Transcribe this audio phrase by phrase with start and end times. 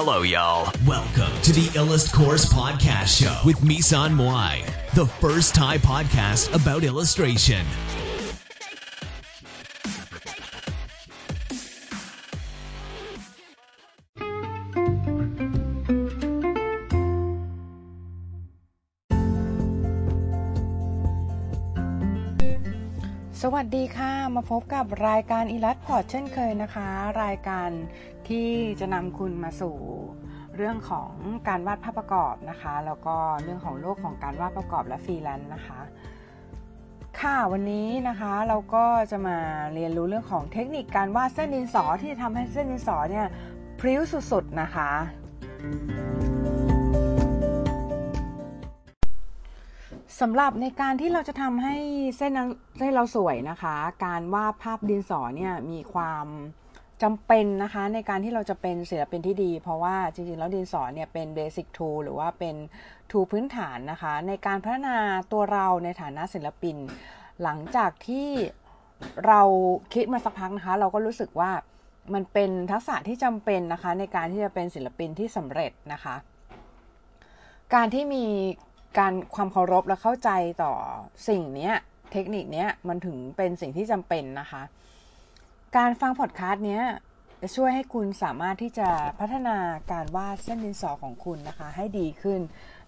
[0.00, 0.72] Hello, y'all.
[0.86, 6.84] Welcome to the Illust Course Podcast Show with Misan Moai, the first Thai podcast about
[6.84, 7.66] illustration.
[23.42, 26.88] สวัสดีค่ะ มาพบกับรายการอีลัดพอร์ตเช่นเคยนะคะ
[27.24, 27.70] รายการ
[28.28, 28.48] ที่
[28.80, 29.76] จะนำคุณมาสู่
[30.56, 31.12] เรื่องของ
[31.48, 35.80] การวาดภาพประกอบนะคะ แล้วก็เรื่องของโลกของการวาดประกอบและฟรีแลนซ์นะคะ
[37.20, 39.38] ค่ะวันนี้นะคะเราก็จะมา
[39.74, 43.26] เรียนรู้เรื่องของเทคนิคการวาดเส้นดินสอที่ทำให้เส้นดินสอเนี่ย
[43.80, 44.00] พริ้ว
[44.32, 44.90] สุดๆนะคะ
[50.20, 51.76] สำหรับในการที่เราจะทำให้
[52.18, 52.32] เส้น
[52.78, 56.26] เส้นเราสวยนะคะ การวาดภาพดินสอเนี่ยมีความ
[57.02, 62.56] จำเป็นนะคะ ในการที่เราจะเป็นศิลปินที่ดี เพราะว่าจริงๆ แล้วดินสอเนี่ยเป็นเบสิกทูหรือว่าเป็น
[63.10, 64.96] ทูพื้นฐานนะคะ ในการพัฒนา
[65.32, 66.76] ตัวเราในฐานะศิลปิน
[67.42, 68.28] หลังจากที่
[69.26, 69.40] เรา
[69.94, 71.50] คิดมาสักพักนะคะ เราก็รู้สึกว่า
[72.14, 76.14] มันเป็นทักษะที่จำเป็นนะคะ ในการที่จะเป็นศิลปินที่สำเร็จนะคะ
[77.74, 78.24] การที่มี
[78.98, 80.30] การความเคารพและเข้าใจ
[80.62, 80.72] ต่อ
[81.28, 81.70] สิ่งนี้
[82.12, 84.62] เทคนิคนี้มันถึงเป็นสิ่งที่จำเป็นนะคะ
[85.76, 86.80] การฟังพอดคาสต์นี้
[87.40, 88.88] จะช่วยให้คุณสามารถที่จะ
[89.20, 89.56] พัฒนา
[89.92, 92.40] การวาดเส้นดินสอของคุณนะคะ ให้ดีขึ้น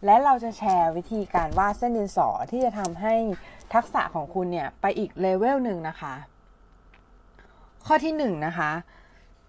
[0.05, 3.15] และเราจะแชร์วิธีการวาดเส้นดินสอที่จะทำให้
[3.75, 6.15] ทักษะของคุณเนี่ยไปอีกเลเวลหนึ่งนะคะ
[7.87, 8.71] ข้อที่1นนะคะ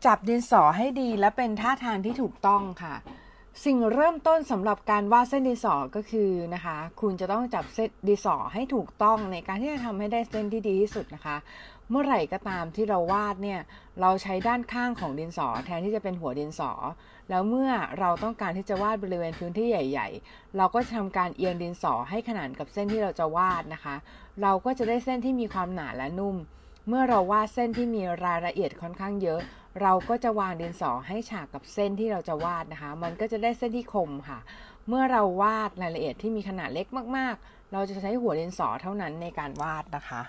[0.06, 2.96] จับดินสอให้ดีและเป็นท่าทางที่ถูกต้องค่ะ
[3.66, 11.38] สิ่งเริ่มต้นสำหรับการวาดเส้นดินสอก็คือนะคะ คุณจะต้องจับเส้นดินสอให้ถูกต้องในการที่จะทำให้ได้เส้นที่ดีที่สุดนะคะ
[11.90, 13.60] เมื่อไหร่ก็ตามที่เราวาดเนี่ย
[14.02, 16.72] เราใช้ด้านข้างของดินสอ แทนที่จะเป็นหัวดินสอ
[17.30, 23.96] แล้วเมื่อเราต้องการที่จะวาดบริเวณพื้นที่ใหญ่ ๆ เราก็จะทำการเอียงดินสอให้ขนานกับเส้นที่เราจะวาดนะคะ
[24.42, 26.36] เราก็จะได้เส้นที่มีความหนาและนุ่ม
[26.88, 29.40] เมื่อเราวาดเส้นที่มีรายละเอียดค่อนข้างเยอะ
[29.82, 34.40] เราก็จะวางดินสอให้ฉากกับเส้นที่เราจะวาดนะคะ มันก็จะได้เส้นที่คมค่ะ
[34.88, 36.88] เมื่อเราวาดรายละเอียดที่มีขนาดเล็ก
[37.18, 40.22] มาก ๆ เราจะใช้หัวดินสอเท่านั้นในการวาดนะคะ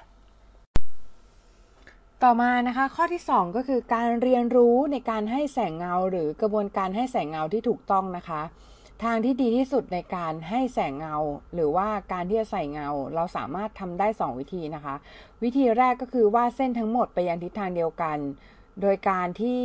[2.22, 8.42] ต่อมานะคะ ข้อที่ 2 ก็คือการเรียนรู้ในการให้แสงเงา หรือกระบวนการให้แสงเงาที่ถูกต้องนะคะ
[9.04, 11.16] ทางที่ดีที่สุดในการให้แสงเงา
[11.54, 14.94] หรือว่าการที่จะใส่เงา เราสามารถทำได้ 2 วิธีนะคะ
[15.42, 18.18] วิธีแรกก็คือวาดเส้นทั้งหมดไปยังทิศทางเดียวกัน
[18.80, 19.60] โดยการที่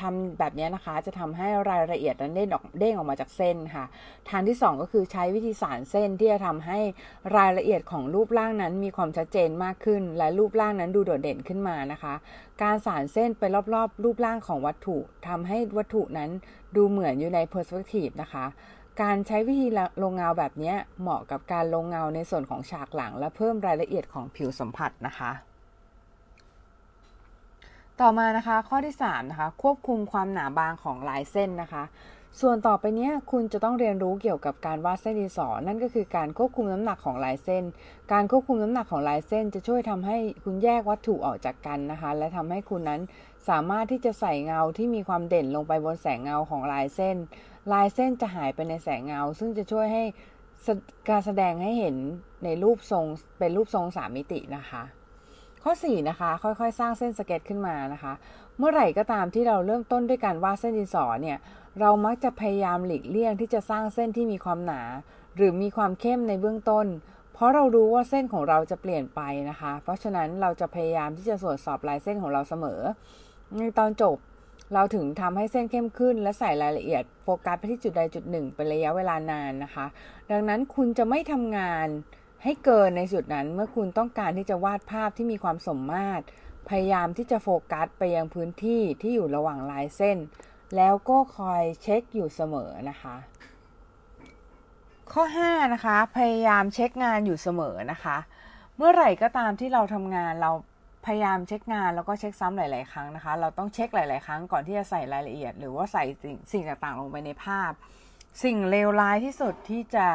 [0.00, 3.84] ทำแบบนี้นะคะ จะทำให้รายละเอียดนั้นเด้งออกเด้งออกมาจากเส้นค่ะ
[4.30, 6.78] ทางที่ 2 ก็คือใช้วิธีสารเส้นที่จะทำให้
[7.36, 12.14] รายละเอียดของรูปร่างนั้นมีความชัดเจนมากขึ้น และรูปร่างนั้นดูโดดเด่นขึ้นมานะคะ
[12.62, 13.42] การสารเส้นไป
[13.74, 16.30] รอบๆ รูปร่างของวัตถุทำให้วัตถุนั้น
[16.76, 18.44] ดูเหมือนอยู่ในเพอร์สเปกทีฟนะคะ
[19.02, 19.66] การใช้วิธี
[20.02, 25.49] ลงเงาแบบนี้เหมาะกับการลงเงาในส่วนของฉากหลัง และเพิ่มรายละเอียดของผิวสัมผัสนะคะ
[28.04, 31.84] ต่อมานะคะข้อที่3นะคะควบคุมความหนาบางของลายเส้นนะคะ
[32.40, 37.64] ส่วนต่อไปนี้คุณจะต้องเรียนรู้เกี่ยวกับการวาดเส้นดินสอนั่นก็คือการควบคุมน้ำหนักของลายเส้น
[38.12, 43.00] การควบคุมน้ำหนักของลายเส้น จะช่วยทำให้คุณแยกวัตถุออกจากกันนะคะ และทำให้คุณนั้น
[43.48, 47.16] สามารถที่จะใส่เงาที่มีความเด่นลงไปบนแสงเงาของลายเส้น
[47.72, 50.04] ลายเส้นจะหายไปในแสงเงา ซึ่งจะช่วยให้
[51.08, 51.96] การแสดงให้เห็น
[52.44, 53.04] ในรูปทรง
[53.38, 54.84] เป็นรูปทรงสามมิตินะคะ
[55.62, 58.12] ข้อ 4 นะคะ ค่อยๆ สร้างเส้นสเก็ตขึ้นมานะคะ
[58.58, 61.38] เมื่อไหร่ก็ตามที่เราเริ่มต้นด้วยการวาดเส้นดินสอเนี่ย
[61.80, 64.82] เรามักจะพยายามหลีกเลี่ยงที่จะสร้างเส้นที่มีความหนา
[65.36, 66.86] หรือมีความเข้มในเบื้องต้น
[67.34, 69.20] เพราะเรารู้ว่าเส้นของเราจะเปลี่ยนไป
[69.50, 72.80] นะคะ เพราะฉะนั้นเราจะพยายามที่จะตรวจสอบลายเส้นของเราเสมอ
[73.58, 74.16] ในตอนจบ
[74.74, 79.86] เราถึงทำให้เส้นเข้มขึ้น และใส่รายละเอียดโฟกัสไปที่จุดใดจุดหนึ่งเป็นระยะเวลานานนะคะ
[80.30, 81.88] ดังนั้นคุณจะไม่ทำงาน
[82.42, 86.24] ให้เกินในจุดนั้นเมื่อคุณต้องการที่จะวาดภาพที่มีความสมมาตร
[86.68, 90.18] พยายามที่จะโฟกัสไปยังพื้นที่ที่อยู่ระหว่างลายเส้น
[90.76, 93.16] แล้วก็คอยเช็คอยู่เสมอนะคะ
[95.12, 98.16] ข้อ 5 นะคะ พยายามเช็คงานอยู่เสมอนะคะ
[98.76, 100.50] เมื่อไหร่ก็ตามที่เราทำงานเรา
[101.06, 107.72] พยายามเช็คงานแล้วก็เช็คซ้ำหลาย ๆ ครั้งนะคะ เราต้องเช็คหลาย ๆ ครั้งก่อนที่จะใส่รายละเอียด หรือว่าใส่สิ่งสิ่งต่าง ๆ ลงไปในภาพ
[108.44, 110.08] สิ่งเลวร้ายที่สุดที่จะ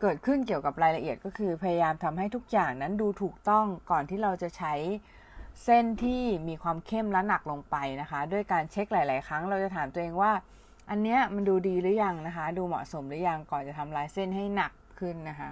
[0.00, 4.74] เกิดขึ้นเกี่ยวกับรายละเอียดก็คือพยายามทำให้ทุกอย่างนั้นดูถูกต้องก่อนที่เราจะใช้
[5.64, 10.32] เส้นที่มีความเข้มและหนักลงไปนะคะ ด้วยการเช็คหลาย ๆ ครั้งเราจะถามตัวเองว่า
[10.90, 15.50] อันเนี้ยมันดูดีหรือยังนะคะ ดูเหมาะสมหรือยังก่อนจะทำลายเส้นให้หนักขึ้นนะคะ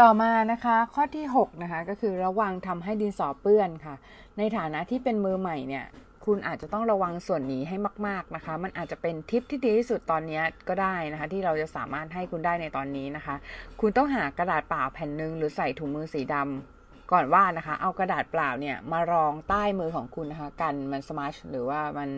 [0.00, 3.94] ต่อมานะคะข้อที่ 6 นะคะ ก็คือระวังทำให้ดินสอเปื้อนค่ะ
[4.38, 5.84] ในฐานะที่เป็นมือใหม่เนี่ย
[6.28, 7.76] คุณอาจจะต้องระวังส่วนนี้ให้
[8.06, 13.34] มาก ๆนะคะ มันอาจจะเป็นทิปที่ดีที่สุดตอนนี้ก็ได้นะคะ ที่เราจะสามารถให้คุณได้ในตอนนี้นะคะ
[13.80, 22.10] คุณต้องหากระดาษเปล่าแผ่นหนึ่งหรือใส่ถุงมือสีดำก่อนว่านะคะ เอากระดาษเปล่าเนี่ยมารองใต้มือของคุณนะคะ กันมันสมาร์ชหรือว่ามัน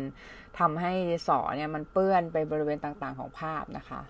[0.59, 0.93] ทำให้
[1.29, 4.01] สอเนี่ยมันเปื้อนไปบริเวณต่างๆของภาพนะคะ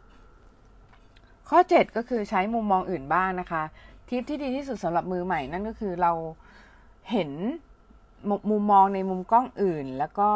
[1.49, 3.63] ข้อ 7 ก็คือใช้มุมมองอื่นบ้างนะคะ
[4.09, 6.13] ทิปที่ดีที่สุดสำหรับมือใหม่นั่นก็คือเรา
[7.13, 7.31] เห็น
[8.51, 10.31] มุมมองในมุมกล้องอื่น แล้วก็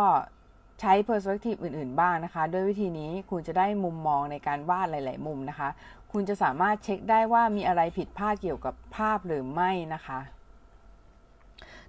[0.81, 5.69] ใช้ perspective อื่น ๆ บ้างนะคะ ด้วยวิธีนี้คุณจะได้มุมมองในการวาดหลาย ๆ มุมนะคะ
[6.12, 10.20] คุณจะสามารถเช็คได้ว่ามีอะไรผิดพลาดเกี่ยวกับภาพหรือไม่นะคะ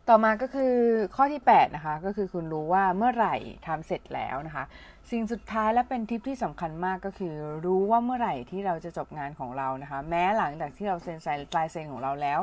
[0.08, 0.74] ต่อมาก็คือ
[1.16, 3.36] ข้อที่ 8 นะคะ ก็คือคุณรู้ว่าเมื่อไหร่
[3.68, 4.64] ทำเสร็จแล้วนะคะ
[5.12, 7.34] สิ่งสุดท้ายและเป็นทิปที่สำคัญมากก็คือ
[7.66, 12.40] รู้ว่าเมื่อไหร่ที่เราจะจบงานของเรานะคะ แม้หลังจากที่เราเซ็นไซลายเซ็นของเราแล้ว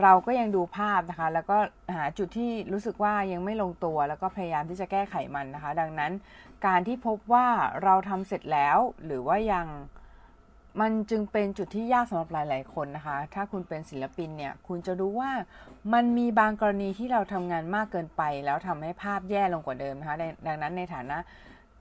[0.00, 1.58] เราก็ยังดูภาพนะคะ แล้วก็
[1.94, 6.12] หาจุดที่รู้สึกว่ายังไม่ลงตัว แล้วก็พยายามที่จะแก้ไขมันนะคะ ดังนั้น
[6.66, 7.46] การที่พบว่า
[7.82, 9.66] เราทำเสร็จแล้ว หรือว่ายัง
[10.80, 15.30] มันจึงเป็นจุดที่ยากสำหรับหลาย ๆ คนนะคะ ถ้าคุณเป็นศิลปินเนี่ย คุณจะรู้ว่า
[15.92, 20.16] มันมีบางกรณีที่เราทำงานมากเกินไป แล้วทำให้ภาพแย่ลงกว่าเดิมนะคะ
[20.46, 21.18] ดังนั้นในฐานะ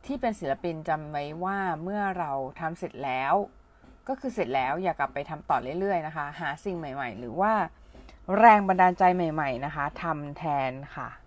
[0.05, 3.33] ที่เป็นศิลปินจำไว้ว่าเมื่อเราทำเสร็จแล้ว
[4.07, 7.53] ก็คือเสร็จแล้วอย่ากลับไปทำต่อเรื่อย ๆ นะคะ หาสิ่งใหม่ ๆ หรือว่า
[8.37, 11.20] แรงบันดาลใจใหม่ ๆ นะคะทำแทนค่ะ